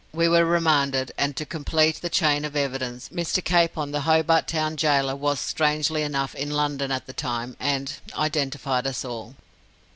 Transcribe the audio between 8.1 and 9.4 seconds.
identified us all.